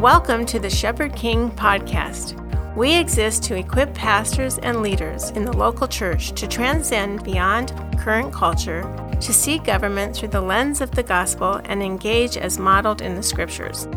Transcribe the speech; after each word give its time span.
Welcome 0.00 0.46
to 0.46 0.58
the 0.58 0.70
Shepherd 0.70 1.14
King 1.14 1.50
podcast. 1.50 2.34
We 2.74 2.96
exist 2.96 3.42
to 3.42 3.54
equip 3.54 3.92
pastors 3.92 4.56
and 4.56 4.80
leaders 4.80 5.28
in 5.32 5.44
the 5.44 5.54
local 5.54 5.86
church 5.86 6.32
to 6.40 6.48
transcend 6.48 7.22
beyond 7.22 7.74
current 7.98 8.32
culture, 8.32 8.80
to 9.20 9.32
see 9.34 9.58
government 9.58 10.16
through 10.16 10.28
the 10.28 10.40
lens 10.40 10.80
of 10.80 10.90
the 10.92 11.02
gospel, 11.02 11.60
and 11.66 11.82
engage 11.82 12.38
as 12.38 12.58
modeled 12.58 13.02
in 13.02 13.14
the 13.14 13.22
scriptures. 13.22 13.88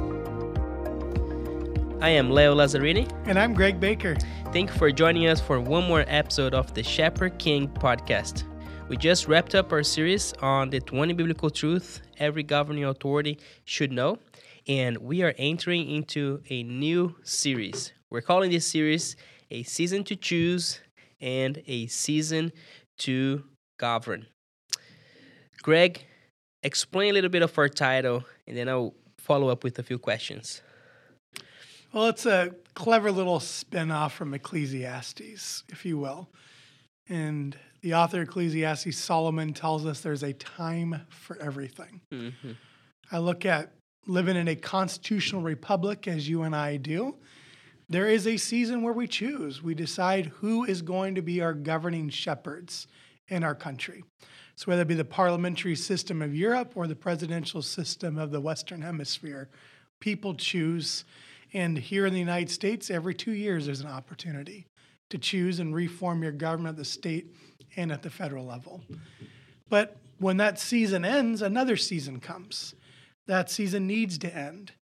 I 2.02 2.10
am 2.10 2.32
Leo 2.32 2.54
Lazzarini. 2.54 3.10
And 3.26 3.40
I'm 3.40 3.54
Greg 3.54 3.80
Baker. 3.80 4.18
Thank 4.52 4.72
you 4.72 4.76
for 4.78 4.92
joining 4.92 5.28
us 5.28 5.40
for 5.40 5.62
one 5.62 5.88
more 5.88 6.04
episode 6.10 6.54
of 6.54 6.74
the 6.74 6.84
Shepherd 6.84 7.40
King 7.40 7.70
podcast. 7.70 8.44
We 8.90 8.98
just 8.98 9.30
wrapped 9.30 9.56
up 9.56 9.72
our 9.72 9.84
series 9.84 10.34
on 10.42 10.70
the 10.70 10.82
20 10.82 11.14
biblical 11.14 11.50
truths 11.50 12.02
every 12.20 12.44
governing 12.44 12.84
authority 12.84 13.40
should 13.64 13.94
know, 13.94 14.18
and 14.68 14.98
we 14.98 15.22
are 15.24 15.34
entering 15.38 15.90
into 15.90 16.42
a 16.50 16.64
new 16.64 17.16
series. 17.24 17.94
We're 18.10 18.22
calling 18.22 18.52
this 18.52 18.66
series 18.66 19.16
A 19.52 19.64
Season 19.64 20.04
to 20.06 20.16
Choose 20.16 20.80
and 21.20 21.62
A 21.68 21.88
Season 21.88 22.52
to 23.00 23.44
Govern. 23.78 24.28
Greg, 25.62 26.06
explain 26.62 27.12
a 27.12 27.14
little 27.14 27.30
bit 27.30 27.42
of 27.42 27.58
our 27.58 27.70
title, 27.70 28.24
and 28.48 28.58
then 28.58 28.70
I'll 28.70 28.94
follow 29.18 29.50
up 29.50 29.64
with 29.64 29.80
a 29.80 29.84
few 29.84 29.98
questions. 29.98 30.62
Well, 31.92 32.08
it's 32.08 32.26
a 32.26 32.56
clever 32.74 33.12
little 33.12 33.40
spin 33.40 33.92
off 33.92 34.14
from 34.14 34.34
Ecclesiastes, 34.34 35.64
if 35.70 35.86
you 35.86 35.98
will. 35.98 36.30
And 37.08 37.58
the 37.82 37.94
author 37.94 38.22
of 38.22 38.30
Ecclesiastes, 38.30 38.98
Solomon, 38.98 39.54
tells 39.54 39.86
us 39.86 40.02
there's 40.02 40.24
a 40.24 40.34
time 40.34 41.02
for 41.10 41.38
everything. 41.42 42.02
Mm-hmm. 42.12 42.52
I 43.12 43.18
look 43.20 43.46
at 43.46 43.74
living 44.06 44.36
in 44.36 44.48
a 44.48 44.56
constitutional 44.56 45.42
republic 45.42 46.08
as 46.08 46.28
you 46.28 46.44
and 46.44 46.56
I 46.56 46.78
do. 46.78 47.16
There 47.90 48.08
is 48.08 48.28
a 48.28 48.38
season 48.38 48.82
where 48.82 48.94
we 48.94 49.08
choose. 49.08 49.62
We 49.62 49.76
decide 49.76 50.28
who 50.28 50.64
is 50.64 50.82
going 50.82 51.16
to 51.16 51.22
be 51.22 51.42
our 51.42 51.54
governing 51.54 52.10
shepherds 52.10 52.88
in 53.28 53.44
our 53.44 53.56
country. 53.56 54.04
So, 54.56 54.66
whether 54.66 54.84
it 54.84 54.88
be 54.88 54.94
the 54.94 55.06
parliamentary 55.06 55.76
system 55.76 56.22
of 56.22 56.36
Europe 56.36 56.74
or 56.76 56.88
the 56.88 56.96
presidential 56.96 57.62
system 57.62 58.18
of 58.18 58.32
the 58.32 58.42
Western 58.42 58.82
Hemisphere, 58.82 59.50
people 60.00 60.36
choose. 60.36 61.06
And 61.54 61.78
here 61.78 62.06
in 62.06 62.14
the 62.14 62.20
United 62.20 62.50
States, 62.50 62.90
every 62.90 63.14
two 63.14 63.32
years 63.32 63.66
there's 63.66 63.82
an 63.82 63.88
opportunity 63.88 64.68
to 65.10 65.18
choose 65.18 65.60
and 65.60 65.74
reform 65.74 66.24
your 66.24 66.32
government 66.32 66.74
at 66.74 66.78
the 66.78 66.86
state 66.86 67.34
and 67.76 67.92
at 67.92 68.02
the 68.02 68.10
federal 68.10 68.46
level. 68.46 68.82
But 69.70 69.98
when 70.20 70.38
that 70.38 70.60
season 70.60 71.06
ends, 71.06 71.42
another 71.42 71.78
season 71.78 72.20
comes. 72.20 72.76
That 73.28 73.50
season 73.50 73.88
needs 73.88 74.18
to 74.20 74.36
end. 74.36 74.74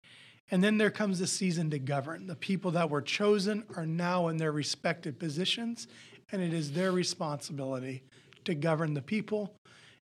And 0.49 0.63
then 0.63 0.77
there 0.77 0.91
comes 0.91 1.19
the 1.19 1.27
season 1.27 1.69
to 1.69 1.79
govern. 1.79 2.27
The 2.27 2.35
people 2.35 2.71
that 2.71 2.89
were 2.89 3.01
chosen 3.01 3.63
are 3.75 3.85
now 3.85 4.27
in 4.27 4.37
their 4.37 4.51
respective 4.51 5.17
positions, 5.17 5.87
and 6.31 6.41
it 6.41 6.53
is 6.53 6.73
their 6.73 6.91
responsibility 6.91 8.03
to 8.43 8.55
govern 8.55 8.93
the 8.93 9.01
people 9.01 9.53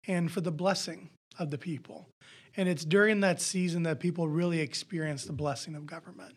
and 0.06 0.30
for 0.30 0.40
the 0.40 0.50
blessing 0.50 1.10
of 1.38 1.50
the 1.50 1.58
people. 1.58 2.06
And 2.56 2.68
it's 2.68 2.84
during 2.84 3.20
that 3.20 3.40
season 3.40 3.82
that 3.82 4.00
people 4.00 4.26
really 4.26 4.60
experience 4.60 5.24
the 5.24 5.32
blessing 5.32 5.74
of 5.74 5.86
government. 5.86 6.34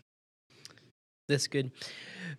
That's 1.27 1.47
good. 1.47 1.72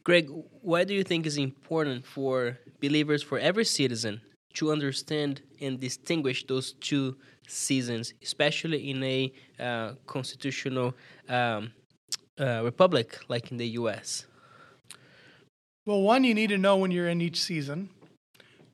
Greg, 0.05 0.28
why 0.60 0.84
do 0.84 0.92
you 0.92 1.02
think 1.02 1.24
is 1.24 1.38
important 1.38 2.05
for 2.05 2.58
believers, 2.80 3.22
for 3.22 3.38
every 3.38 3.64
citizen, 3.64 4.20
to 4.55 4.72
understand 4.72 5.42
and 5.61 5.81
distinguish 5.81 6.47
those 6.47 6.72
two 6.75 7.17
seasons, 7.47 8.14
especially 8.22 8.91
in 8.91 9.03
a 9.03 9.33
uh, 9.58 9.92
constitutional 10.06 10.95
um, 11.28 11.72
uh, 12.39 12.62
republic 12.64 13.19
like 13.28 13.50
in 13.50 13.56
the 13.56 13.69
U.S.? 13.69 14.27
Well, 15.84 16.00
one, 16.03 16.25
you 16.25 16.34
need 16.34 16.50
to 16.50 16.58
know 16.58 16.77
when 16.77 16.91
you're 16.91 17.08
in 17.08 17.20
each 17.20 17.41
season, 17.41 17.91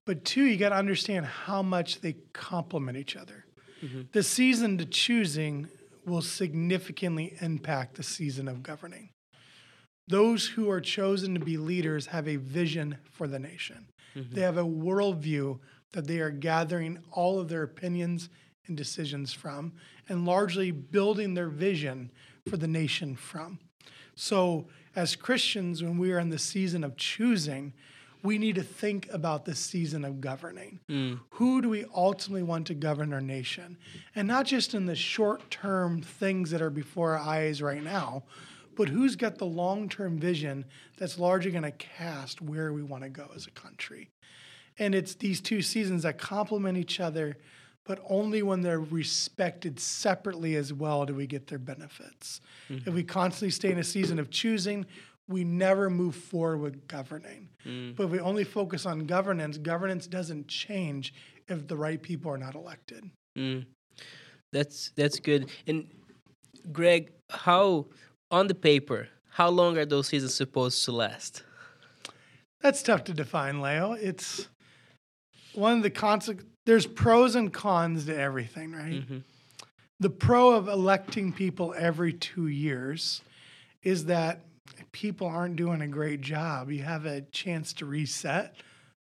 but 0.05 0.25
two, 0.25 0.44
you 0.44 0.56
got 0.56 0.71
to 0.71 0.77
understand 0.77 1.27
how 1.27 1.62
much 1.62 2.00
they 2.00 2.17
complement 2.33 2.99
each 2.99 3.17
other. 3.17 3.47
Mm-hmm. 3.83 4.03
The 4.12 4.22
season 4.22 4.78
to 4.78 4.84
choosing 4.84 5.69
will 6.05 6.22
significantly 6.22 7.37
impact 7.41 7.97
the 7.97 8.03
season 8.03 8.49
of 8.49 8.62
governing. 8.62 9.11
Those 10.09 10.47
who 10.47 10.71
are 10.71 10.81
chosen 10.81 11.34
to 11.34 11.41
be 11.41 11.59
leaders 11.59 12.06
have 12.06 12.27
a 12.27 12.37
vision 12.37 12.97
for 13.11 13.28
the 13.28 13.38
nation. 13.38 13.87
Mm-hmm. 14.19 14.34
They 14.34 14.41
have 14.43 14.59
a 14.59 14.65
worldview 14.65 15.59
that 15.93 16.06
they 16.06 16.19
are 16.19 16.31
gathering 16.31 16.99
all 17.12 17.41
of 17.41 17.49
their 17.49 17.62
opinions 17.62 18.29
and 18.67 18.77
decisions 18.77 19.33
from, 19.33 19.73
and 20.09 20.27
largely 20.27 20.71
building 20.71 21.34
their 21.34 21.49
vision 21.49 22.11
for 22.49 22.56
the 22.56 22.69
nation 22.69 23.17
from. 23.17 23.59
So, 24.15 24.67
as 24.95 25.17
Christians, 25.17 25.83
when 25.83 25.97
we 25.97 26.12
are 26.12 26.19
in 26.19 26.29
the 26.29 26.39
season 26.39 26.84
of 26.84 26.97
choosing, 26.97 27.73
we 28.23 28.37
need 28.37 28.56
to 28.56 28.62
think 28.62 29.09
about 29.12 29.45
the 29.45 29.55
season 29.55 30.05
of 30.05 30.21
governing. 30.21 30.81
Mm. 30.89 31.21
Who 31.31 31.62
do 31.62 31.69
we 31.69 31.85
ultimately 31.95 32.43
want 32.43 32.67
to 32.67 32.75
govern 32.75 33.12
our 33.12 33.21
nation? 33.21 33.79
And 34.15 34.27
not 34.27 34.47
just 34.47 34.75
in 34.75 34.87
the 34.87 34.97
short 34.97 35.50
term 35.50 36.03
things 36.03 36.50
that 36.50 36.61
are 36.61 36.71
before 36.71 37.17
our 37.17 37.19
eyes 37.19 37.62
right 37.62 37.83
now, 37.83 38.25
but 38.78 38.89
who's 38.89 39.16
got 39.16 39.39
the 39.39 39.44
long 39.44 39.89
term 39.89 40.19
vision 40.19 40.65
that's 40.97 41.19
largely 41.19 41.50
going 41.50 41.65
to 41.65 41.72
cast 41.72 42.41
where 42.41 42.72
we 42.72 42.83
want 42.83 43.03
to 43.03 43.09
go 43.09 43.28
as 43.34 43.49
a 43.49 43.50
country. 43.50 44.09
And 44.78 44.94
it's 44.94 45.16
these 45.16 45.41
two 45.41 45.62
seasons 45.62 46.05
that 46.05 46.16
complement 46.16 46.78
each 46.78 47.00
other, 47.00 47.37
but 47.84 48.00
only 48.09 48.41
when 48.41 48.62
they're 48.62 48.78
respected 48.78 49.81
separately 49.81 50.55
as 50.55 50.72
well 50.72 51.05
do 51.05 51.12
we 51.12 51.27
get 51.27 51.49
their 51.49 51.59
benefits. 51.59 52.41
Mm-hmm. 52.71 52.88
If 52.88 52.94
we 52.94 53.03
constantly 53.03 53.50
stay 53.50 53.72
in 53.72 53.78
a 53.78 53.84
season 53.84 54.21
of 54.21 54.31
choosing, 54.31 54.87
we 55.27 55.43
never 55.43 55.91
move 55.91 56.15
forward 56.15 56.59
with 56.59 56.87
governing. 56.87 57.49
Mm. 57.67 57.97
But 57.97 58.05
if 58.05 58.11
we 58.11 58.21
only 58.21 58.44
focus 58.44 58.87
on 58.87 59.06
governance, 59.06 59.59
governance 59.59 60.06
doesn't 60.06 60.47
change 60.47 61.12
if 61.49 61.67
the 61.67 61.77
right 61.77 62.00
people 62.00 62.31
are 62.31 62.38
not 62.38 62.55
elected. 62.55 63.11
Mm. 63.37 63.67
That's 64.53 64.93
that's 64.94 65.19
good. 65.19 65.50
And 65.67 65.88
Greg, 66.72 67.11
how 67.28 67.87
on 68.31 68.47
the 68.47 68.55
paper, 68.55 69.09
how 69.31 69.49
long 69.49 69.78
are 69.78 69.87
those 69.87 70.09
seasons 70.09 70.34
supposed 70.34 70.84
to 70.84 70.93
last? 70.93 71.43
That's 72.61 72.83
tough 72.83 73.05
to 73.05 73.15
define, 73.15 73.61
Leo. 73.61 73.93
It's 73.93 74.49
one 75.55 75.77
of 75.77 75.83
the 75.83 75.91
consequences. 75.91 76.50
There's 76.67 76.87
pros 76.87 77.34
and 77.34 77.53
cons 77.53 78.06
to 78.06 78.17
everything, 78.17 78.72
right? 78.72 78.94
Mm-hmm. 78.94 79.19
The 80.00 80.11
pro 80.11 80.50
of 80.50 80.69
electing 80.69 81.33
people 81.33 81.75
every 81.77 82.12
two 82.12 82.49
years 82.49 83.22
is 83.83 84.06
that 84.06 84.41
people 84.93 85.27
aren't 85.27 85.56
doing 85.56 85.81
a 85.81 85.88
great 85.88 86.21
job. 86.21 86.71
You 86.71 86.83
have 86.83 87.06
a 87.06 87.22
chance 87.22 87.72
to 87.75 87.87
reset 87.87 88.56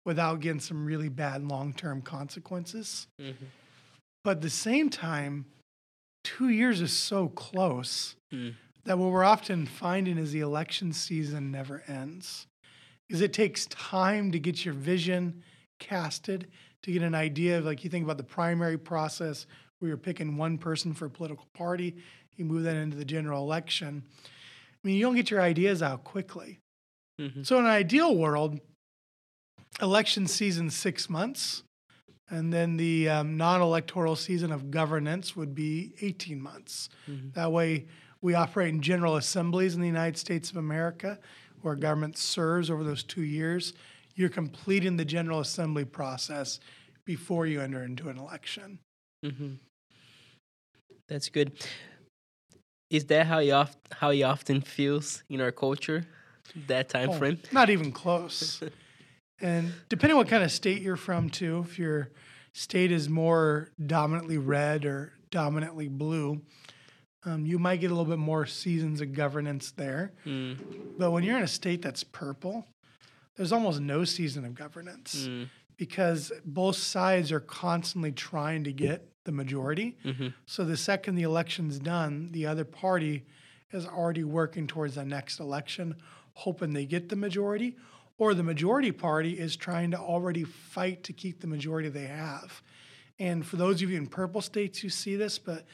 without 0.04 0.40
getting 0.40 0.60
some 0.60 0.86
really 0.86 1.08
bad 1.08 1.42
long 1.42 1.72
term 1.72 2.02
consequences. 2.02 3.08
Mm-hmm. 3.20 3.46
But 4.22 4.32
at 4.32 4.42
the 4.42 4.50
same 4.50 4.90
time, 4.90 5.46
two 6.24 6.50
years 6.50 6.80
is 6.80 6.92
so 6.92 7.28
close. 7.28 8.16
Mm 8.32 8.54
that 8.86 8.98
what 8.98 9.10
we're 9.10 9.24
often 9.24 9.66
finding 9.66 10.16
is 10.16 10.32
the 10.32 10.40
election 10.40 10.92
season 10.92 11.50
never 11.50 11.82
ends. 11.88 12.46
Because 13.06 13.20
it 13.20 13.32
takes 13.32 13.66
time 13.66 14.32
to 14.32 14.38
get 14.38 14.64
your 14.64 14.74
vision 14.74 15.42
casted, 15.78 16.48
to 16.82 16.92
get 16.92 17.02
an 17.02 17.14
idea 17.14 17.58
of, 17.58 17.64
like, 17.64 17.84
you 17.84 17.90
think 17.90 18.04
about 18.04 18.16
the 18.16 18.24
primary 18.24 18.78
process 18.78 19.46
where 19.78 19.88
you're 19.88 19.96
picking 19.96 20.36
one 20.36 20.56
person 20.56 20.94
for 20.94 21.06
a 21.06 21.10
political 21.10 21.46
party, 21.54 21.96
you 22.36 22.44
move 22.44 22.62
that 22.62 22.76
into 22.76 22.96
the 22.96 23.04
general 23.04 23.42
election. 23.42 24.02
I 24.24 24.86
mean, 24.86 24.96
you 24.96 25.02
don't 25.02 25.14
get 25.14 25.30
your 25.30 25.40
ideas 25.40 25.82
out 25.82 26.04
quickly. 26.04 26.60
Mm-hmm. 27.20 27.42
So, 27.42 27.58
in 27.58 27.64
an 27.64 27.70
ideal 27.70 28.14
world, 28.16 28.60
election 29.80 30.26
season 30.26 30.70
six 30.70 31.10
months, 31.10 31.62
and 32.28 32.52
then 32.52 32.76
the 32.76 33.08
um, 33.08 33.36
non 33.36 33.60
electoral 33.60 34.16
season 34.16 34.52
of 34.52 34.70
governance 34.70 35.36
would 35.36 35.54
be 35.54 35.94
18 36.00 36.40
months. 36.40 36.88
Mm-hmm. 37.10 37.30
That 37.34 37.52
way, 37.52 37.86
we 38.22 38.34
operate 38.34 38.68
in 38.68 38.80
general 38.80 39.16
assemblies 39.16 39.74
in 39.74 39.80
the 39.80 39.86
United 39.86 40.16
States 40.16 40.50
of 40.50 40.56
America, 40.56 41.18
where 41.62 41.74
government 41.74 42.16
serves 42.16 42.70
over 42.70 42.84
those 42.84 43.02
two 43.02 43.22
years. 43.22 43.72
You're 44.14 44.28
completing 44.28 44.96
the 44.96 45.04
general 45.04 45.40
assembly 45.40 45.84
process 45.84 46.60
before 47.04 47.46
you 47.46 47.60
enter 47.60 47.82
into 47.82 48.08
an 48.08 48.18
election. 48.18 48.78
Mm-hmm. 49.24 49.54
That's 51.08 51.28
good. 51.28 51.52
Is 52.90 53.06
that 53.06 53.26
how 53.26 53.38
you 53.38 53.52
oft- 53.52 53.78
how 53.92 54.10
you 54.10 54.24
often 54.24 54.60
feels 54.60 55.22
in 55.28 55.40
our 55.40 55.52
culture? 55.52 56.06
That 56.68 56.88
time 56.88 57.10
oh, 57.10 57.12
frame? 57.14 57.38
Not 57.52 57.70
even 57.70 57.92
close. 57.92 58.62
and 59.40 59.72
depending 59.88 60.16
what 60.16 60.28
kind 60.28 60.44
of 60.44 60.52
state 60.52 60.82
you're 60.82 60.96
from, 60.96 61.28
too, 61.28 61.64
if 61.66 61.78
your 61.78 62.10
state 62.52 62.92
is 62.92 63.08
more 63.08 63.70
dominantly 63.84 64.38
red 64.38 64.84
or 64.84 65.12
dominantly 65.30 65.88
blue, 65.88 66.40
um, 67.26 67.44
you 67.44 67.58
might 67.58 67.80
get 67.80 67.90
a 67.90 67.94
little 67.94 68.10
bit 68.10 68.18
more 68.18 68.46
seasons 68.46 69.00
of 69.00 69.12
governance 69.12 69.72
there. 69.72 70.12
Mm. 70.24 70.56
But 70.96 71.10
when 71.10 71.24
you're 71.24 71.36
in 71.36 71.42
a 71.42 71.48
state 71.48 71.82
that's 71.82 72.04
purple, 72.04 72.64
there's 73.36 73.52
almost 73.52 73.80
no 73.80 74.04
season 74.04 74.44
of 74.44 74.54
governance 74.54 75.26
mm. 75.28 75.48
because 75.76 76.32
both 76.44 76.76
sides 76.76 77.32
are 77.32 77.40
constantly 77.40 78.12
trying 78.12 78.64
to 78.64 78.72
get 78.72 79.08
the 79.24 79.32
majority. 79.32 79.96
Mm-hmm. 80.04 80.28
So 80.46 80.64
the 80.64 80.76
second 80.76 81.16
the 81.16 81.24
election's 81.24 81.78
done, 81.78 82.30
the 82.32 82.46
other 82.46 82.64
party 82.64 83.26
is 83.72 83.86
already 83.86 84.24
working 84.24 84.66
towards 84.66 84.94
the 84.94 85.04
next 85.04 85.40
election, 85.40 85.96
hoping 86.34 86.72
they 86.72 86.86
get 86.86 87.08
the 87.08 87.16
majority, 87.16 87.76
or 88.18 88.32
the 88.32 88.42
majority 88.42 88.92
party 88.92 89.32
is 89.32 89.56
trying 89.56 89.90
to 89.90 89.98
already 89.98 90.44
fight 90.44 91.02
to 91.04 91.12
keep 91.12 91.40
the 91.40 91.46
majority 91.46 91.88
they 91.88 92.06
have. 92.06 92.62
And 93.18 93.44
for 93.44 93.56
those 93.56 93.82
of 93.82 93.90
you 93.90 93.96
in 93.96 94.06
purple 94.06 94.40
states, 94.40 94.82
you 94.82 94.90
see 94.90 95.16
this, 95.16 95.38
but 95.38 95.64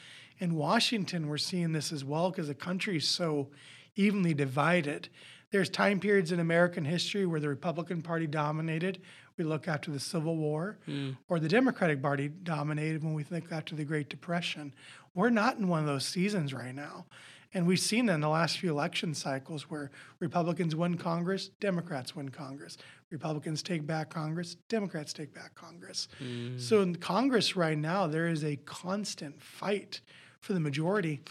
in 0.43 0.55
Washington, 0.55 1.29
we're 1.29 1.37
seeing 1.37 1.71
this 1.71 1.93
as 1.93 2.03
well 2.03 2.29
because 2.29 2.49
the 2.49 2.53
country 2.53 2.97
is 2.97 3.07
so 3.07 3.47
evenly 3.95 4.33
divided. 4.33 5.07
There's 5.51 5.69
time 5.69 6.01
periods 6.01 6.33
in 6.33 6.39
American 6.41 6.83
history 6.83 7.25
where 7.25 7.39
the 7.39 7.47
Republican 7.47 8.01
Party 8.01 8.27
dominated. 8.27 8.99
We 9.37 9.45
look 9.45 9.69
after 9.69 9.89
the 9.89 10.01
Civil 10.01 10.35
War, 10.35 10.77
Mm. 10.85 11.15
or 11.29 11.39
the 11.39 11.47
Democratic 11.47 12.01
Party 12.01 12.27
dominated 12.27 13.03
when 13.05 13.13
we 13.13 13.23
think 13.23 13.53
after 13.53 13.73
the 13.73 13.85
Great 13.85 14.09
Depression. 14.09 14.73
We're 15.15 15.29
not 15.29 15.57
in 15.59 15.69
one 15.69 15.79
of 15.79 15.85
those 15.85 16.05
seasons 16.05 16.53
right 16.53 16.75
now. 16.75 17.05
And 17.53 17.65
we've 17.65 17.79
seen 17.79 18.07
that 18.07 18.15
in 18.15 18.21
the 18.21 18.27
last 18.29 18.57
few 18.57 18.69
election 18.69 19.13
cycles 19.13 19.69
where 19.69 19.91
Republicans 20.19 20.75
win 20.75 20.97
Congress, 20.97 21.51
Democrats 21.61 22.15
win 22.15 22.29
Congress. 22.29 22.77
Republicans 23.11 23.63
take 23.63 23.85
back 23.87 24.09
Congress, 24.09 24.55
Democrats 24.67 25.13
take 25.13 25.33
back 25.33 25.55
Congress. 25.55 26.09
Mm. 26.21 26.59
So 26.59 26.81
in 26.81 26.95
Congress 26.97 27.55
right 27.55 27.77
now, 27.77 28.07
there 28.07 28.27
is 28.27 28.43
a 28.43 28.57
constant 28.65 29.41
fight 29.41 30.01
for 30.43 30.53
the 30.53 30.59
majority. 30.59 31.21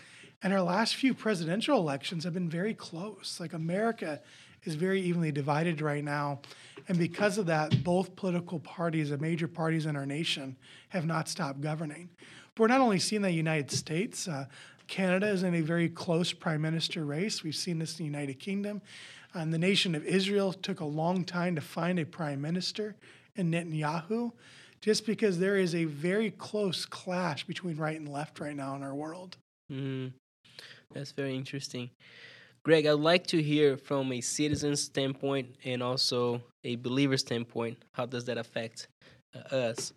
And 0.43 0.53
our 0.53 0.62
last 0.62 0.97
few 0.97 1.14
presidential 1.14 1.79
elections 1.79 2.25
have 2.25 2.32
been 2.32 2.49
very 2.49 2.75
close. 2.75 3.37
Like 3.38 3.53
America 3.53 4.20
is 4.64 4.75
very 4.75 5.00
evenly 5.03 5.31
divided 5.31 5.81
right 5.81 6.03
now. 6.03 6.41
And 6.88 6.99
because 6.99 7.37
of 7.37 7.47
that, 7.47 7.85
both 7.85 8.17
political 8.17 8.59
parties, 8.59 9.11
the 9.11 9.19
major 9.19 9.47
parties 9.47 9.87
in 9.87 9.94
our 9.94 10.06
nation, 10.06 10.56
have 10.88 11.05
not 11.05 11.29
stopped 11.29 11.61
governing. 11.61 12.09
We're 12.56 12.69
not 12.69 12.81
only 12.81 12.99
seeing 12.99 13.23
that 13.23 13.29
the 13.29 13.35
United 13.35 13.70
States, 13.70 14.26
uh, 14.26 14.47
Canada 14.88 15.29
is 15.29 15.43
in 15.43 15.55
a 15.55 15.61
very 15.61 15.88
close 15.88 16.32
prime 16.32 16.62
minister 16.62 17.05
race. 17.05 17.44
We've 17.44 17.55
seen 17.55 17.79
this 17.79 17.93
in 17.93 17.99
the 17.99 18.05
United 18.05 18.41
Kingdom. 18.41 18.82
And 19.35 19.53
the 19.53 19.58
nation 19.58 19.94
of 19.94 20.05
Israel 20.05 20.53
took 20.53 20.81
a 20.81 20.85
long 20.85 21.25
time 21.25 21.55
to 21.55 21.61
find 21.61 21.99
a 21.99 22.06
prime 22.06 22.41
minister 22.41 22.97
in 23.37 23.50
Netanyahu, 23.50 24.32
just 24.82 25.06
because 25.06 25.38
there 25.38 25.56
is 25.56 25.75
a 25.75 25.84
very 25.84 26.31
close 26.32 26.84
clash 26.84 27.44
between 27.46 27.76
right 27.76 27.99
and 27.99 28.08
left 28.08 28.40
right 28.40 28.56
now 28.56 28.75
in 28.75 28.82
our 28.82 28.94
world. 28.94 29.37
Mm. 29.73 30.12
That's 30.93 31.12
very 31.12 31.34
interesting. 31.34 31.90
Greg, 32.64 32.87
I'd 32.87 32.93
like 32.93 33.26
to 33.29 33.43
hear 33.43 33.76
from 33.76 34.12
a 34.12 34.20
citizen 34.20 34.76
standpoint 34.76 35.55
and 35.64 35.82
also 35.82 36.43
a 36.64 36.76
believer 36.76 37.17
standpoint. 37.17 37.79
How 37.94 38.06
does 38.06 38.25
that 38.26 38.38
affect 38.38 38.88
uh, 39.34 39.55
us? 39.55 39.93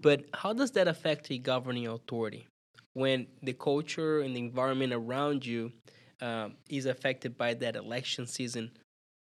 But 0.00 0.24
how 0.34 0.52
does 0.52 0.72
that 0.72 0.86
affect 0.86 1.30
a 1.30 1.38
governing 1.38 1.86
authority 1.86 2.46
when 2.94 3.26
the 3.42 3.52
culture 3.52 4.20
and 4.20 4.34
the 4.34 4.40
environment 4.40 4.92
around 4.92 5.44
you 5.44 5.72
um, 6.20 6.54
is 6.68 6.86
affected 6.86 7.36
by 7.36 7.54
that 7.54 7.74
election 7.74 8.26
season 8.26 8.70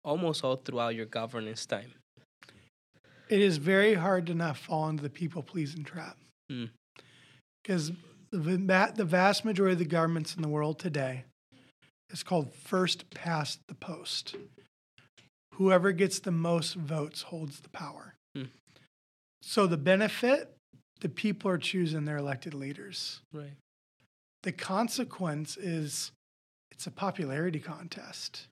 almost 0.05 0.43
all 0.43 0.55
throughout 0.55 0.95
your 0.95 1.05
governance 1.05 1.65
time? 1.65 1.93
It 3.33 3.41
is 3.41 3.57
very 3.57 3.95
hard 3.95 4.27
to 4.27 4.35
not 4.35 4.57
fall 4.57 4.87
into 4.89 5.01
the 5.01 5.09
people 5.09 5.41
pleasing 5.41 5.83
trap. 5.83 6.17
Hmm. 6.51 6.65
Because 7.63 7.91
the, 8.31 8.91
the 8.95 9.05
vast 9.05 9.43
majority 9.43 9.73
of 9.73 9.79
the 9.79 9.85
governments 9.85 10.35
in 10.35 10.43
the 10.43 10.47
world 10.47 10.77
today 10.77 11.23
is 12.11 12.21
called 12.21 12.53
first 12.53 13.09
past 13.09 13.57
the 13.67 13.73
post. 13.73 14.35
Whoever 15.55 15.91
gets 15.93 16.19
the 16.19 16.29
most 16.29 16.75
votes 16.75 17.23
holds 17.23 17.61
the 17.61 17.69
power. 17.69 18.13
Hmm. 18.35 18.43
So 19.41 19.65
the 19.65 19.77
benefit, 19.77 20.55
the 20.99 21.09
people 21.09 21.49
are 21.49 21.57
choosing 21.57 22.05
their 22.05 22.17
elected 22.17 22.53
leaders. 22.53 23.21
Right. 23.33 23.55
The 24.43 24.51
consequence 24.51 25.57
is 25.57 26.11
it's 26.71 26.85
a 26.85 26.91
popularity 26.91 27.59
contest. 27.59 28.45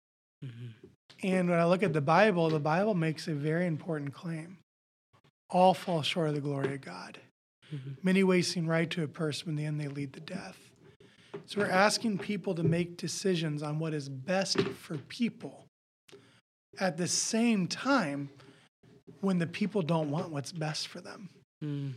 Mm-hmm. 0.43 0.87
And 1.21 1.51
when 1.51 1.59
I 1.59 1.65
look 1.65 1.83
at 1.83 1.93
the 1.93 2.01
Bible, 2.01 2.49
the 2.49 2.59
Bible 2.59 2.95
makes 2.95 3.27
a 3.27 3.35
very 3.35 3.67
important 3.67 4.15
claim. 4.15 4.57
All 5.51 5.73
fall 5.73 6.01
short 6.01 6.29
of 6.29 6.35
the 6.35 6.41
glory 6.41 6.73
of 6.75 6.81
God. 6.81 7.19
Mhm. 7.71 8.03
Many 8.03 8.23
ways 8.23 8.47
seem 8.47 8.67
right 8.67 8.89
to 8.89 9.03
a 9.03 9.07
person, 9.07 9.45
but 9.45 9.49
in 9.51 9.55
the 9.57 9.65
end 9.65 9.79
they 9.79 9.87
lead 9.87 10.13
to 10.13 10.19
death. 10.19 10.69
So 11.45 11.59
we're 11.59 11.67
asking 11.67 12.19
people 12.19 12.55
to 12.55 12.63
make 12.63 12.97
decisions 12.97 13.61
on 13.61 13.79
what 13.79 13.93
is 13.93 14.09
best 14.09 14.61
for 14.61 14.97
people. 14.97 15.65
At 16.79 16.97
the 16.97 17.07
same 17.07 17.67
time, 17.67 18.29
when 19.19 19.37
the 19.37 19.47
people 19.47 19.81
don't 19.81 20.09
want 20.09 20.31
what's 20.31 20.51
best 20.51 20.87
for 20.87 21.01
them. 21.01 21.29
Mm. 21.63 21.93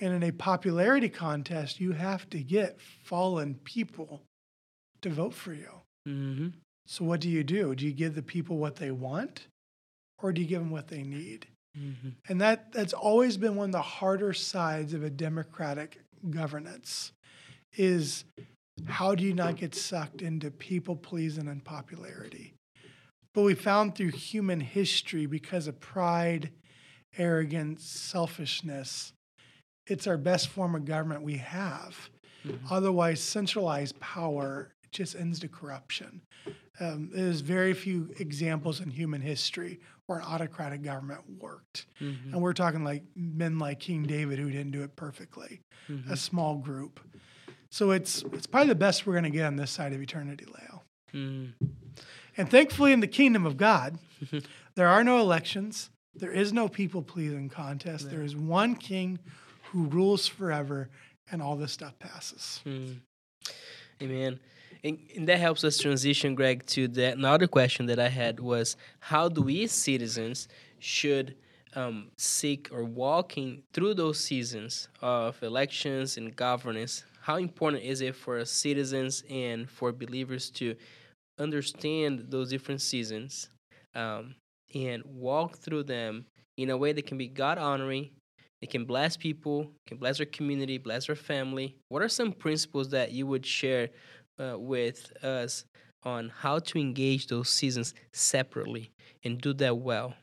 And 0.00 0.14
in 0.14 0.22
a 0.22 0.32
popularity 0.32 1.08
contest, 1.08 1.80
you 1.80 1.92
have 1.92 2.28
to 2.30 2.38
get 2.38 2.80
fallen 2.80 3.56
people 3.64 4.22
to 5.02 5.10
vote 5.10 5.34
for 5.34 5.52
you. 5.52 5.70
Mm-hmm. 6.08 6.48
So 6.86 7.04
what 7.04 7.20
do 7.20 7.28
you 7.28 7.44
do? 7.44 7.74
Do 7.74 7.84
you 7.84 7.92
give 7.92 8.14
the 8.14 8.22
people 8.22 8.58
what 8.58 8.76
they 8.76 8.90
want 8.90 9.46
or 10.22 10.32
do 10.32 10.40
you 10.40 10.46
give 10.46 10.60
them 10.60 10.70
what 10.70 10.88
they 10.88 11.02
need? 11.02 11.46
Mm-hmm. 11.78 12.08
And 12.28 12.40
that 12.40 12.72
that's 12.72 12.92
always 12.92 13.36
been 13.36 13.56
one 13.56 13.66
of 13.70 13.72
the 13.72 13.82
harder 13.82 14.32
sides 14.32 14.94
of 14.94 15.02
a 15.02 15.10
democratic 15.10 16.00
governance 16.30 17.12
is 17.76 18.24
how 18.86 19.14
do 19.14 19.24
you 19.24 19.34
not 19.34 19.56
get 19.56 19.74
sucked 19.74 20.22
into 20.22 20.50
people 20.50 20.96
pleasing 20.96 21.48
and 21.48 21.64
popularity? 21.64 22.54
But 23.34 23.42
we 23.42 23.54
found 23.54 23.94
through 23.94 24.12
human 24.12 24.60
history 24.60 25.26
because 25.26 25.66
of 25.66 25.80
pride, 25.80 26.50
arrogance, 27.18 27.84
selfishness, 27.84 29.12
it's 29.86 30.06
our 30.06 30.16
best 30.16 30.48
form 30.48 30.74
of 30.74 30.84
government 30.84 31.22
we 31.22 31.36
have. 31.36 32.10
Otherwise, 32.70 33.20
centralized 33.20 33.98
power 33.98 34.72
just 34.92 35.16
ends 35.16 35.40
to 35.40 35.48
corruption. 35.48 36.22
Um, 36.80 37.10
there's 37.12 37.40
very 37.40 37.72
few 37.72 38.10
examples 38.18 38.80
in 38.80 38.90
human 38.90 39.20
history 39.20 39.80
where 40.06 40.18
an 40.18 40.24
autocratic 40.24 40.82
government 40.82 41.20
worked. 41.40 41.86
Mm-hmm. 42.00 42.32
And 42.34 42.42
we're 42.42 42.52
talking 42.52 42.84
like 42.84 43.02
men 43.16 43.58
like 43.58 43.80
King 43.80 44.02
David 44.04 44.38
who 44.38 44.50
didn't 44.50 44.72
do 44.72 44.82
it 44.82 44.96
perfectly, 44.96 45.60
Mm-hmm. 45.88 46.10
a 46.12 46.16
small 46.16 46.56
group. 46.56 46.98
So 47.70 47.92
it's 47.92 48.22
it's 48.32 48.46
probably 48.46 48.70
the 48.70 48.74
best 48.74 49.06
we're 49.06 49.12
going 49.12 49.24
to 49.24 49.30
get 49.30 49.44
on 49.46 49.54
this 49.56 49.70
side 49.70 49.92
of 49.92 50.00
eternity, 50.02 50.44
Leo. 50.46 50.82
Mm-hmm. 51.14 51.66
And 52.36 52.50
thankfully, 52.50 52.92
in 52.92 53.00
the 53.00 53.06
kingdom 53.06 53.46
of 53.46 53.56
God, 53.56 53.98
there 54.74 54.88
are 54.88 55.04
no 55.04 55.18
elections. 55.18 55.90
There 56.14 56.32
is 56.32 56.52
no 56.52 56.68
people 56.68 57.02
pleasing 57.02 57.48
contest. 57.48 58.10
There 58.10 58.22
is 58.22 58.34
one 58.34 58.74
king 58.74 59.18
who 59.70 59.84
rules 59.86 60.26
forever, 60.26 60.88
and 61.30 61.40
all 61.40 61.56
this 61.56 61.72
stuff 61.72 61.98
passes. 61.98 62.60
Mm. 62.66 62.96
Amen. 64.02 64.40
And, 64.86 64.98
and 65.16 65.28
that 65.28 65.40
helps 65.40 65.64
us 65.64 65.78
transition, 65.78 66.36
Greg, 66.36 66.64
to 66.66 66.86
the 66.86 67.10
another 67.10 67.48
question 67.48 67.86
that 67.86 67.98
I 67.98 68.08
had 68.08 68.38
was 68.38 68.76
how 69.00 69.28
do 69.28 69.42
we 69.42 69.66
citizens 69.66 70.46
should 70.78 71.34
um, 71.74 72.12
seek 72.16 72.68
or 72.70 72.84
walking 72.84 73.64
through 73.72 73.94
those 73.94 74.20
seasons 74.20 74.88
of 75.02 75.42
elections 75.42 76.18
and 76.18 76.36
governance? 76.36 77.04
How 77.20 77.34
important 77.34 77.82
is 77.82 78.00
it 78.00 78.14
for 78.14 78.44
citizens 78.44 79.24
and 79.28 79.68
for 79.68 79.90
believers 79.90 80.50
to 80.50 80.76
understand 81.36 82.26
those 82.28 82.50
different 82.50 82.80
seasons 82.80 83.48
um, 83.96 84.36
and 84.72 85.02
walk 85.04 85.56
through 85.56 85.82
them 85.82 86.26
in 86.56 86.70
a 86.70 86.76
way 86.76 86.92
that 86.92 87.06
can 87.06 87.18
be 87.18 87.26
God 87.26 87.58
honoring, 87.58 88.10
it 88.62 88.70
can 88.70 88.84
bless 88.84 89.16
people, 89.16 89.72
can 89.88 89.98
bless 89.98 90.20
our 90.20 90.26
community, 90.26 90.78
bless 90.78 91.08
our 91.08 91.16
family. 91.16 91.74
What 91.88 92.02
are 92.02 92.08
some 92.08 92.30
principles 92.30 92.90
that 92.90 93.10
you 93.10 93.26
would 93.26 93.44
share 93.44 93.88
uh, 94.38 94.58
with 94.58 95.12
us 95.24 95.64
on 96.02 96.30
how 96.40 96.58
to 96.58 96.78
engage 96.78 97.26
those 97.28 97.48
seasons 97.48 97.94
separately 98.12 98.90
and 99.24 99.40
do 99.40 99.52
that 99.54 99.76
well? 99.78 100.14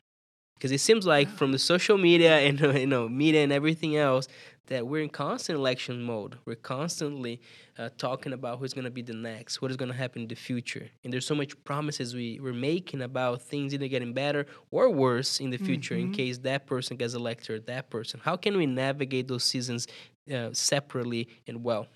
Because 0.57 0.71
it 0.71 0.79
seems 0.79 1.05
like 1.05 1.29
from 1.29 1.51
the 1.51 1.59
social 1.59 1.97
media 1.97 2.37
and 2.47 2.59
you 2.59 2.87
know 2.87 3.09
media 3.09 3.43
and 3.43 3.51
everything 3.51 3.97
else 3.97 4.27
that 4.67 4.87
we're 4.87 5.03
in 5.03 5.09
constant 5.09 5.59
election 5.59 6.01
mode. 6.01 6.37
We're 6.45 6.55
constantly 6.55 7.41
uh, 7.77 7.89
talking 7.97 8.31
about 8.31 8.59
who's 8.59 8.73
going 8.73 8.85
to 8.85 8.91
be 8.91 9.01
the 9.01 9.13
next, 9.13 9.61
what 9.61 9.71
is 9.71 9.75
going 9.77 9.91
to 9.91 9.97
happen 9.97 10.21
in 10.21 10.27
the 10.29 10.35
future, 10.35 10.87
and 11.03 11.11
there's 11.11 11.25
so 11.25 11.35
much 11.35 11.61
promises 11.65 12.15
we 12.15 12.39
we're 12.41 12.53
making 12.53 13.01
about 13.01 13.41
things 13.41 13.73
either 13.73 13.89
getting 13.89 14.13
better 14.13 14.45
or 14.71 14.89
worse 14.89 15.41
in 15.41 15.49
the 15.49 15.57
future 15.57 15.95
in 15.95 16.07
Mhm. 16.09 16.13
case 16.13 16.37
that 16.39 16.65
person 16.65 16.95
gets 16.95 17.13
elected 17.13 17.49
or 17.49 17.59
that 17.61 17.89
person. 17.89 18.21
How 18.23 18.37
can 18.37 18.55
we 18.55 18.65
navigate 18.65 19.27
those 19.27 19.43
seasons 19.43 19.85
uh, 20.33 20.53
separately 20.53 21.27
and 21.45 21.61
well? 21.63 21.87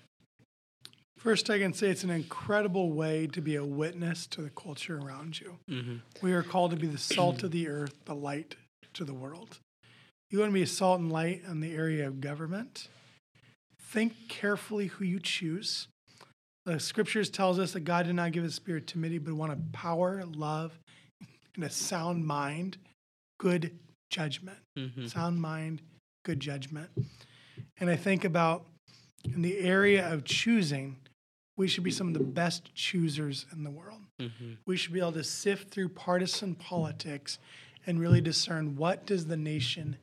First, 1.18 1.50
I 1.50 1.58
can 1.58 1.72
say 1.72 1.88
it's 1.88 2.04
an 2.04 2.10
incredible 2.10 2.92
way 2.92 3.26
to 3.28 3.40
be 3.40 3.56
a 3.56 3.64
witness 3.64 4.26
to 4.28 4.40
the 4.40 4.50
culture 4.50 4.98
around 4.98 5.40
you. 5.40 5.58
Mm-hmm. 5.68 5.96
We 6.22 6.32
are 6.32 6.44
called 6.44 6.70
to 6.70 6.76
be 6.76 6.86
the 6.86 6.96
salt 6.96 7.42
of 7.42 7.50
the 7.50 7.68
earth, 7.68 7.94
the 8.04 8.14
light 8.14 8.54
to 8.94 9.04
the 9.04 9.14
world. 9.14 9.58
You 10.30 10.38
want 10.38 10.50
to 10.50 10.54
be 10.54 10.62
a 10.62 10.66
salt 10.66 11.00
and 11.00 11.10
light 11.10 11.42
in 11.48 11.60
the 11.60 11.74
area 11.74 12.06
of 12.06 12.20
government? 12.20 12.88
Think 13.80 14.28
carefully 14.28 14.86
who 14.86 15.04
you 15.04 15.18
choose. 15.18 15.88
The 16.66 16.78
scriptures 16.78 17.30
tells 17.30 17.58
us 17.58 17.72
that 17.72 17.80
God 17.80 18.06
did 18.06 18.14
not 18.14 18.32
give 18.32 18.44
a 18.44 18.50
spirit 18.50 18.86
timidity, 18.86 19.18
but 19.18 19.34
one 19.34 19.50
of 19.50 19.72
power, 19.72 20.22
love, 20.24 20.78
and 21.56 21.64
a 21.64 21.70
sound 21.70 22.26
mind, 22.26 22.76
good 23.40 23.76
judgment. 24.10 24.58
Mm-hmm. 24.78 25.06
Sound 25.06 25.40
mind, 25.40 25.82
good 26.24 26.38
judgment. 26.38 26.90
And 27.80 27.90
I 27.90 27.96
think 27.96 28.24
about 28.24 28.66
in 29.24 29.42
the 29.42 29.58
area 29.58 30.12
of 30.12 30.24
choosing, 30.24 30.96
we 31.58 31.66
should 31.66 31.84
be 31.84 31.90
some 31.90 32.06
of 32.06 32.14
the 32.14 32.20
best 32.20 32.74
choosers 32.74 33.44
in 33.52 33.64
the 33.64 33.70
world. 33.70 34.00
Mm-hmm. 34.22 34.52
We 34.64 34.76
should 34.76 34.92
be 34.92 35.00
able 35.00 35.12
to 35.12 35.24
sift 35.24 35.70
through 35.70 35.90
partisan 35.90 36.54
politics 36.54 37.38
and 37.86 38.00
really 38.00 38.20
discern 38.20 38.76
what 38.76 39.04
does 39.04 39.26
the 39.26 39.36
nation 39.36 39.96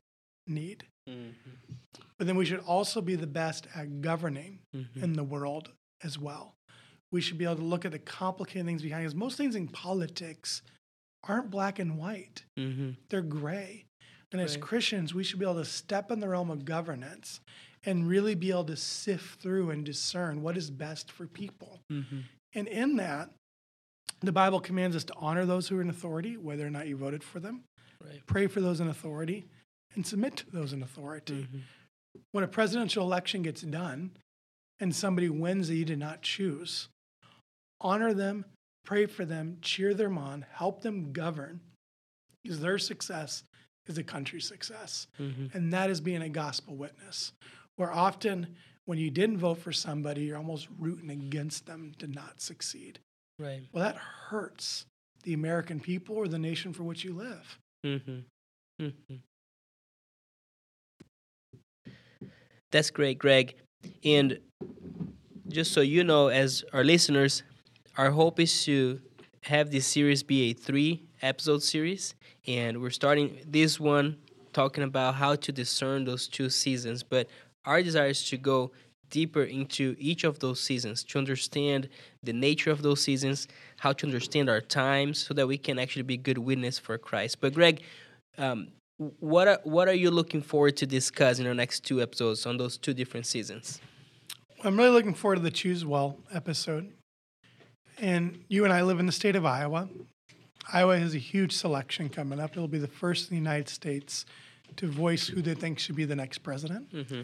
need. 0.45 0.83
Mm-hmm. 1.09 1.73
But 2.17 2.27
then 2.27 2.35
we 2.35 2.45
should 2.45 2.59
also 2.59 3.01
be 3.01 3.15
the 3.15 3.25
best 3.25 3.67
at 3.73 4.01
governing 4.01 4.59
mm-hmm. 4.75 5.03
in 5.03 5.13
the 5.13 5.23
world 5.23 5.71
as 6.03 6.19
well. 6.19 6.55
We 7.11 7.21
should 7.21 7.37
be 7.37 7.45
able 7.45 7.55
to 7.55 7.63
look 7.63 7.85
at 7.85 7.93
the 7.93 7.99
complicated 7.99 8.65
things 8.65 8.81
behind 8.81 9.07
us. 9.07 9.13
Most 9.13 9.37
things 9.37 9.55
in 9.55 9.69
politics 9.69 10.61
aren't 11.23 11.49
black 11.49 11.79
and 11.79 11.97
white, 11.97 12.43
mm-hmm. 12.59 12.91
they're 13.09 13.21
gray. 13.21 13.85
And 14.31 14.41
as 14.41 14.57
Christians, 14.57 15.13
we 15.13 15.23
should 15.23 15.39
be 15.39 15.45
able 15.45 15.55
to 15.55 15.65
step 15.65 16.11
in 16.11 16.19
the 16.19 16.27
realm 16.27 16.51
of 16.51 16.65
governance 16.65 17.39
and 17.85 18.07
really 18.07 18.35
be 18.35 18.49
able 18.49 18.65
to 18.65 18.75
sift 18.75 19.41
through 19.41 19.69
and 19.69 19.85
discern 19.85 20.41
what 20.41 20.57
is 20.57 20.69
best 20.69 21.11
for 21.11 21.27
people. 21.27 21.79
Mm-hmm. 21.91 22.19
And 22.55 22.67
in 22.67 22.95
that, 22.97 23.29
the 24.21 24.31
Bible 24.31 24.59
commands 24.59 24.95
us 24.95 25.03
to 25.05 25.13
honor 25.17 25.45
those 25.45 25.67
who 25.67 25.77
are 25.77 25.81
in 25.81 25.89
authority, 25.89 26.37
whether 26.37 26.65
or 26.65 26.69
not 26.69 26.87
you 26.87 26.95
voted 26.95 27.23
for 27.23 27.39
them, 27.39 27.63
right. 28.03 28.21
pray 28.25 28.47
for 28.47 28.61
those 28.61 28.79
in 28.79 28.87
authority, 28.87 29.45
and 29.93 30.05
submit 30.05 30.37
to 30.37 30.51
those 30.51 30.73
in 30.73 30.81
authority. 30.81 31.47
Mm-hmm. 31.47 31.59
When 32.31 32.43
a 32.43 32.47
presidential 32.47 33.03
election 33.03 33.41
gets 33.41 33.61
done 33.61 34.11
and 34.79 34.95
somebody 34.95 35.29
wins 35.29 35.67
that 35.67 35.75
you 35.75 35.85
did 35.85 35.99
not 35.99 36.21
choose, 36.21 36.87
honor 37.81 38.13
them, 38.13 38.45
pray 38.85 39.05
for 39.05 39.25
them, 39.25 39.57
cheer 39.61 39.93
them 39.93 40.17
on, 40.17 40.45
help 40.53 40.81
them 40.81 41.11
govern, 41.11 41.59
because 42.41 42.61
their 42.61 42.77
success 42.77 43.43
is 43.87 43.97
a 43.97 44.03
country's 44.03 44.47
success. 44.47 45.07
Mm-hmm. 45.19 45.57
And 45.57 45.73
that 45.73 45.89
is 45.89 45.99
being 46.01 46.21
a 46.21 46.29
gospel 46.29 46.75
witness, 46.75 47.33
where 47.75 47.91
often 47.91 48.55
when 48.85 48.97
you 48.97 49.09
didn't 49.09 49.37
vote 49.37 49.57
for 49.57 49.71
somebody, 49.71 50.25
you're 50.25 50.37
almost 50.37 50.67
rooting 50.79 51.09
against 51.09 51.65
them 51.65 51.93
to 51.99 52.07
not 52.07 52.39
succeed. 52.41 52.99
Right. 53.39 53.63
Well, 53.71 53.83
that 53.83 53.97
hurts 53.97 54.85
the 55.23 55.33
American 55.33 55.79
people 55.79 56.15
or 56.15 56.27
the 56.27 56.39
nation 56.39 56.71
for 56.71 56.83
which 56.83 57.03
you 57.03 57.13
live. 57.13 57.59
Mm-hmm. 57.85 58.19
Mm-hmm. 58.81 59.15
That's 62.71 62.91
great, 62.91 63.17
Greg. 63.17 63.55
And 64.03 64.39
just 65.47 65.73
so 65.73 65.81
you 65.81 66.03
know, 66.03 66.27
as 66.27 66.63
our 66.73 66.83
listeners, 66.83 67.43
our 67.97 68.11
hope 68.11 68.39
is 68.39 68.65
to 68.65 68.99
have 69.43 69.71
this 69.71 69.85
series 69.85 70.23
be 70.23 70.49
a 70.49 70.53
three 70.53 71.03
episode 71.21 71.63
series. 71.63 72.15
And 72.47 72.81
we're 72.81 72.89
starting 72.89 73.39
this 73.47 73.79
one 73.79 74.17
talking 74.53 74.83
about 74.83 75.15
how 75.15 75.35
to 75.35 75.51
discern 75.51 76.05
those 76.05 76.27
two 76.27 76.49
seasons. 76.49 77.03
But 77.03 77.27
our 77.65 77.81
desire 77.81 78.07
is 78.07 78.23
to 78.29 78.37
go 78.37 78.71
deeper 79.09 79.43
into 79.43 79.95
each 79.99 80.23
of 80.23 80.39
those 80.39 80.59
seasons 80.59 81.03
to 81.03 81.17
understand 81.17 81.89
the 82.23 82.33
nature 82.33 82.71
of 82.71 82.81
those 82.81 83.01
seasons, 83.01 83.47
how 83.77 83.93
to 83.93 84.05
understand 84.05 84.49
our 84.49 84.61
times, 84.61 85.19
so 85.19 85.33
that 85.33 85.47
we 85.47 85.57
can 85.57 85.79
actually 85.79 86.01
be 86.01 86.17
good 86.17 86.37
witness 86.37 86.79
for 86.79 86.97
Christ. 86.97 87.39
But 87.39 87.53
Greg, 87.53 87.81
um, 88.37 88.69
what 89.19 89.47
are, 89.47 89.59
what 89.63 89.87
are 89.87 89.93
you 89.93 90.09
looking 90.09 90.41
forward 90.41 90.77
to 90.77 90.85
discuss 90.85 91.39
in 91.39 91.47
our 91.47 91.53
next 91.53 91.81
two 91.81 92.01
episodes 92.01 92.45
on 92.45 92.57
those 92.57 92.77
two 92.77 92.93
different 92.93 93.25
seasons? 93.25 93.79
I'm 94.63 94.77
really 94.77 94.89
looking 94.89 95.13
forward 95.13 95.35
to 95.35 95.41
the 95.41 95.51
Choose 95.51 95.85
Well 95.85 96.17
episode. 96.33 96.91
And 97.99 98.43
you 98.47 98.63
and 98.63 98.73
I 98.73 98.81
live 98.81 98.99
in 98.99 99.05
the 99.05 99.11
state 99.11 99.35
of 99.35 99.45
Iowa. 99.45 99.87
Iowa 100.73 100.97
has 100.97 101.13
a 101.13 101.19
huge 101.19 101.51
selection 101.53 102.09
coming 102.09 102.39
up. 102.39 102.51
It'll 102.51 102.67
be 102.67 102.79
the 102.79 102.87
first 102.87 103.29
in 103.29 103.35
the 103.35 103.41
United 103.41 103.69
States 103.69 104.25
to 104.77 104.87
voice 104.87 105.27
who 105.27 105.41
they 105.41 105.53
think 105.53 105.79
should 105.79 105.95
be 105.95 106.05
the 106.05 106.15
next 106.15 106.39
president. 106.39 106.91
Mm-hmm. 106.91 107.21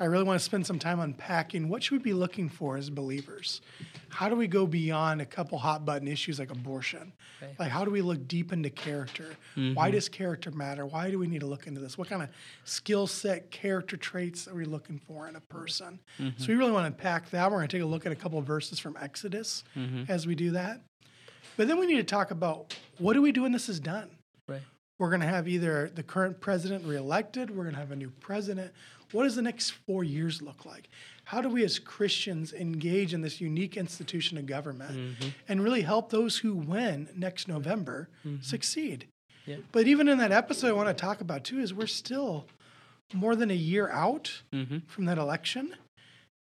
I 0.00 0.06
really 0.06 0.24
want 0.24 0.40
to 0.40 0.44
spend 0.44 0.66
some 0.66 0.78
time 0.78 0.98
unpacking 0.98 1.68
what 1.68 1.82
should 1.82 1.98
we 1.98 1.98
be 1.98 2.14
looking 2.14 2.48
for 2.48 2.76
as 2.76 2.90
believers. 2.90 3.60
How 4.08 4.28
do 4.28 4.34
we 4.34 4.48
go 4.48 4.66
beyond 4.66 5.20
a 5.20 5.26
couple 5.26 5.58
hot 5.58 5.84
button 5.84 6.08
issues 6.08 6.38
like 6.38 6.50
abortion? 6.50 7.12
Okay. 7.42 7.54
Like 7.58 7.70
how 7.70 7.84
do 7.84 7.90
we 7.90 8.02
look 8.02 8.26
deep 8.26 8.52
into 8.52 8.70
character? 8.70 9.36
Mm-hmm. 9.56 9.74
Why 9.74 9.90
does 9.90 10.08
character 10.08 10.50
matter? 10.50 10.84
Why 10.84 11.10
do 11.10 11.18
we 11.18 11.28
need 11.28 11.40
to 11.40 11.46
look 11.46 11.66
into 11.66 11.80
this? 11.80 11.96
What 11.96 12.08
kind 12.08 12.22
of 12.22 12.28
skill 12.64 13.06
set, 13.06 13.50
character 13.50 13.96
traits 13.96 14.48
are 14.48 14.54
we 14.54 14.64
looking 14.64 14.98
for 14.98 15.28
in 15.28 15.36
a 15.36 15.40
person? 15.40 16.00
Mm-hmm. 16.18 16.42
So 16.42 16.48
we 16.48 16.56
really 16.56 16.72
want 16.72 16.84
to 16.84 16.86
unpack 16.88 17.30
that. 17.30 17.50
We're 17.50 17.58
going 17.58 17.68
to 17.68 17.76
take 17.76 17.84
a 17.84 17.88
look 17.88 18.04
at 18.04 18.12
a 18.12 18.16
couple 18.16 18.38
of 18.38 18.44
verses 18.44 18.78
from 18.80 18.96
Exodus 19.00 19.62
mm-hmm. 19.76 20.10
as 20.10 20.26
we 20.26 20.34
do 20.34 20.52
that. 20.52 20.80
But 21.56 21.68
then 21.68 21.78
we 21.78 21.86
need 21.86 21.96
to 21.96 22.04
talk 22.04 22.32
about 22.32 22.76
what 22.98 23.14
do 23.14 23.22
we 23.22 23.30
do 23.30 23.42
when 23.42 23.52
this 23.52 23.68
is 23.68 23.78
done? 23.78 24.10
Right. 24.48 24.62
We're 24.98 25.10
going 25.10 25.20
to 25.20 25.26
have 25.26 25.48
either 25.48 25.90
the 25.92 26.02
current 26.02 26.40
president 26.40 26.84
reelected, 26.84 27.50
we're 27.50 27.64
going 27.64 27.74
to 27.74 27.80
have 27.80 27.92
a 27.92 27.96
new 27.96 28.10
president. 28.10 28.72
What 29.14 29.24
does 29.24 29.36
the 29.36 29.42
next 29.42 29.70
four 29.70 30.02
years 30.02 30.42
look 30.42 30.66
like? 30.66 30.88
How 31.24 31.40
do 31.40 31.48
we 31.48 31.64
as 31.64 31.78
Christians 31.78 32.52
engage 32.52 33.14
in 33.14 33.22
this 33.22 33.40
unique 33.40 33.76
institution 33.76 34.36
of 34.36 34.46
government 34.46 34.90
mm-hmm. 34.90 35.28
and 35.48 35.62
really 35.62 35.82
help 35.82 36.10
those 36.10 36.38
who 36.38 36.54
win 36.54 37.08
next 37.16 37.46
November 37.46 38.08
mm-hmm. 38.26 38.42
succeed? 38.42 39.06
Yeah. 39.46 39.56
But 39.70 39.86
even 39.86 40.08
in 40.08 40.18
that 40.18 40.32
episode, 40.32 40.68
I 40.68 40.72
want 40.72 40.88
to 40.88 40.94
talk 40.94 41.20
about 41.20 41.44
too 41.44 41.60
is 41.60 41.72
we're 41.72 41.86
still 41.86 42.46
more 43.12 43.36
than 43.36 43.50
a 43.50 43.54
year 43.54 43.88
out 43.88 44.42
mm-hmm. 44.52 44.78
from 44.88 45.04
that 45.04 45.18
election. 45.18 45.76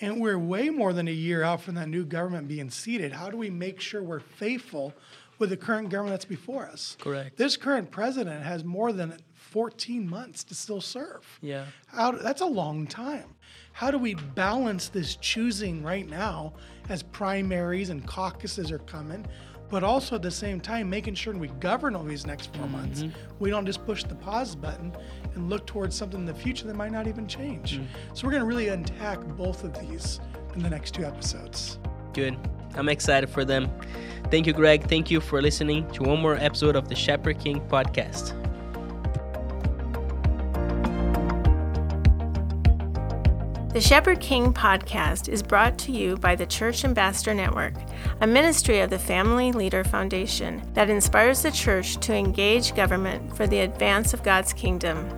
And 0.00 0.20
we're 0.20 0.38
way 0.38 0.68
more 0.68 0.92
than 0.92 1.08
a 1.08 1.12
year 1.12 1.42
out 1.42 1.62
from 1.62 1.75
that 1.75 1.88
new 1.88 2.04
government 2.04 2.48
being 2.48 2.70
seated. 2.70 3.12
How 3.12 3.30
do 3.30 3.37
we 3.37 3.50
make 3.50 3.80
sure 3.80 4.02
we're 4.02 4.20
faithful 4.20 4.94
with 5.38 5.50
the 5.50 5.56
current 5.56 5.88
government 5.90 6.14
that's 6.14 6.25
before 6.25 6.66
us. 6.66 6.96
Correct. 7.00 7.37
This 7.37 7.56
current 7.56 7.90
president 7.90 8.44
has 8.44 8.64
more 8.64 8.92
than 8.92 9.18
14 9.50 10.09
months 10.09 10.45
to 10.45 10.55
still 10.55 10.81
serve. 10.81 11.38
Yeah. 11.40 11.64
How, 11.87 12.12
that's 12.12 12.43
a 12.43 12.47
long 12.47 12.87
time. 12.87 13.35
How 13.73 13.90
do 13.90 13.99
we 13.99 14.14
balance 14.14 14.88
this 14.88 15.17
choosing 15.17 15.83
right 15.83 16.09
now 16.09 16.52
as 16.88 17.02
primaries 17.02 17.90
and 17.90 18.07
caucuses 18.07 18.71
are 18.71 18.81
coming, 18.81 19.26
but 19.71 19.83
also 19.83 20.17
at 20.17 20.23
the 20.23 20.31
same 20.31 20.61
time 20.61 20.90
making 20.90 21.14
sure 21.14 21.35
we 21.35 21.49
govern 21.61 21.97
over 21.97 22.09
these 22.09 22.26
next 22.26 22.52
4 22.55 22.64
mm-hmm. 22.64 22.73
months? 22.73 23.05
We 23.38 23.49
don't 23.50 23.64
just 23.64 23.85
push 23.87 24.05
the 24.05 24.14
pause 24.14 24.55
button 24.55 24.95
and 25.35 25.49
look 25.49 25.67
towards 25.67 25.97
something 25.97 26.21
in 26.21 26.26
the 26.26 26.35
future 26.35 26.67
that 26.67 26.76
might 26.76 26.93
not 26.93 27.07
even 27.07 27.26
change. 27.26 27.78
Mm-hmm. 27.78 28.14
So 28.14 28.26
we're 28.26 28.33
going 28.33 28.43
to 28.43 28.49
really 28.49 28.69
unpack 28.69 29.21
both 29.37 29.64
of 29.64 29.78
these 29.78 30.21
in 30.55 30.62
the 30.62 30.71
next 30.71 30.95
two 30.95 31.05
episodes. 31.05 31.78
Good. 32.12 32.37
I'm 32.75 32.88
excited 32.88 33.31
for 33.31 33.45
them. 33.45 33.71
Thank 34.31 34.47
you, 34.47 34.52
Greg. 34.52 34.88
Thank 34.88 35.11
you 35.11 35.21
for 35.21 35.40
listening 35.40 35.90
to 35.93 36.02
one 36.02 36.21
more 36.21 36.37
episode 36.37 36.76
of 36.76 36.88
the 36.88 36.95
Shepherd 36.95 37.38
King 37.38 37.61
podcast. 37.69 38.35
The 43.78 43.85
Shepherd 43.85 44.20
King 44.20 44.52
podcast 44.52 45.28
is 45.28 45.40
brought 45.40 45.78
to 45.78 45.92
you 45.92 46.16
by 46.16 46.35
the 46.35 46.47
Church 46.47 46.85
Ambassador 46.85 47.32
Network, 47.32 47.75
a 48.20 48.26
ministry 48.26 48.80
of 48.80 48.90
the 48.90 48.99
Family 48.99 49.52
Leader 49.52 49.85
Foundation 49.85 50.61
that 50.75 50.90
inspires 50.90 51.42
the 51.42 51.52
church 51.52 51.97
to 51.99 52.12
engage 52.12 52.75
government 52.75 53.37
for 53.37 53.47
the 53.47 53.61
advance 53.61 54.12
of 54.12 54.25
God's 54.25 54.52
kingdom. 54.52 55.08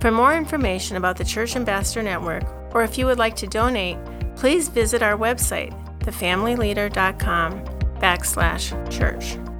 For 0.00 0.10
more 0.10 0.34
information 0.34 0.96
about 0.96 1.16
the 1.16 1.24
Church 1.24 1.54
Ambassador 1.54 2.02
Network, 2.02 2.42
or 2.74 2.82
if 2.82 2.98
you 2.98 3.06
would 3.06 3.18
like 3.18 3.36
to 3.36 3.46
donate, 3.46 3.98
please 4.34 4.68
visit 4.68 5.00
our 5.00 5.16
website, 5.16 5.72
thefamilyleader.com 6.00 7.64
backslash 8.00 8.90
church. 8.90 9.53